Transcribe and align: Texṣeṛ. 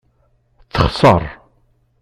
Texṣeṛ. 0.73 1.21